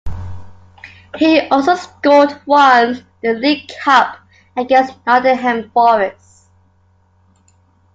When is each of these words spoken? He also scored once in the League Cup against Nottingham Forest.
He 1.15 1.41
also 1.49 1.75
scored 1.75 2.41
once 2.47 3.03
in 3.21 3.33
the 3.35 3.39
League 3.39 3.69
Cup 3.83 4.17
against 4.57 4.95
Nottingham 5.05 5.69
Forest. 5.69 6.45